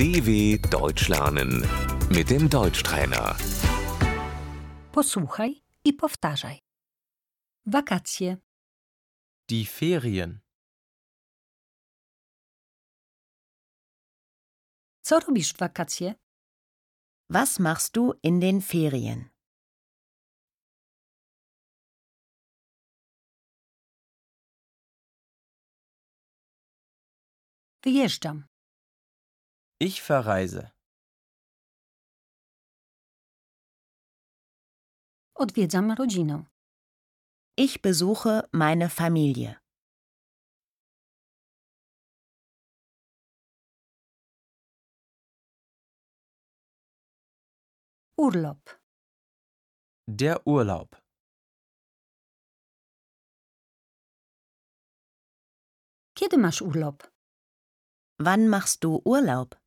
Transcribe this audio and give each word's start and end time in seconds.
DW 0.00 0.30
Deutsch 0.70 1.08
lernen 1.08 1.52
mit 2.16 2.30
dem 2.30 2.48
Deutschtrainer. 2.48 3.36
Posłuchaj 4.92 5.62
i 5.84 5.92
powtarzaj. 5.92 6.58
Wakacje, 7.66 8.36
Die 9.50 9.66
Ferien. 9.66 10.40
co 15.02 15.20
robisz 15.20 15.52
w 15.52 15.58
wakacje? 15.58 16.14
Was 17.30 17.58
machst 17.58 17.92
du 17.94 18.12
in 18.22 18.40
den 18.40 18.60
Ferien? 18.60 19.28
Wyjeżdżam, 27.84 28.49
Ich 29.82 30.02
verreise. 30.02 30.72
odwiedzam 35.34 35.90
rodzinę, 35.92 36.44
Ich 37.56 37.82
besuche 37.82 38.48
meine 38.52 38.88
Familie. 38.90 39.56
urlop, 48.16 48.80
Der 50.06 50.46
Urlaub. 50.46 50.96
kiedy 56.14 56.38
masz 56.38 56.62
urlop? 56.62 57.10
Wann 58.18 58.48
machst 58.48 58.84
du 58.84 59.00
Urlaub? 59.04 59.59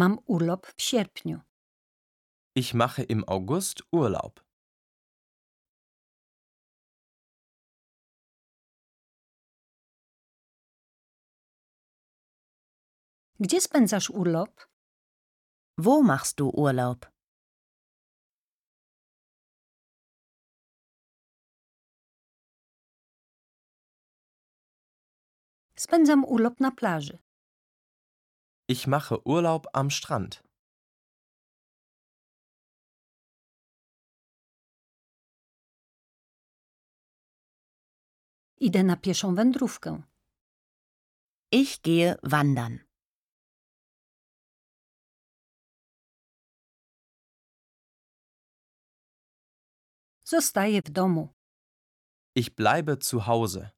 Mam 0.00 0.18
urlop 0.26 0.66
w 0.76 0.82
sierpniu, 0.82 1.40
Ich 2.56 2.74
mache 2.74 3.02
im 3.02 3.24
August 3.28 3.82
Urlaub. 3.92 4.44
gdzie 13.40 13.60
spędzasz 13.60 14.10
urlop? 14.10 14.68
Wo 15.78 16.02
machst 16.02 16.38
du 16.38 16.48
Urlaub? 16.48 17.06
Spędzam 25.76 26.24
urlop 26.24 26.60
na 26.60 26.70
plaży, 26.70 27.18
Ich 28.66 28.86
mache 28.86 29.20
Urlaub 29.26 29.66
am 29.74 29.90
Strand. 29.90 30.42
idę 38.60 38.82
na 38.84 38.96
pieszą 38.96 39.34
wędrówkę, 39.34 40.02
Ich 41.52 41.80
gehe 41.82 42.16
wandern. 42.22 42.78
zostaję 50.24 50.82
w 50.82 50.90
domu, 50.90 51.28
Ich 52.36 52.50
bleibe 52.50 52.96
zu 52.96 53.20
Hause. 53.20 53.70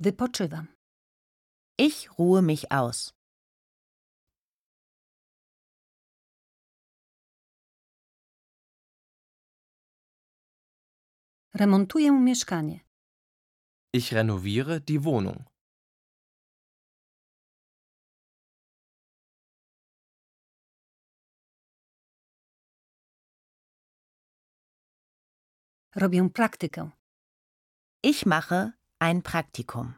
Wypoczywam, 0.00 0.66
Ich 1.78 2.10
ruhe 2.18 2.42
mich 2.42 2.64
aus. 2.72 3.12
remontuję 11.54 12.12
mieszkanie, 12.12 12.80
Ich 13.94 14.12
renoviere 14.12 14.80
die 14.80 15.00
Wohnung. 15.00 15.44
robię 25.96 26.30
praktykę, 26.30 26.90
Ich 28.02 28.26
mache 28.26 28.72
ein 29.00 29.22
Praktikum. 29.22 29.94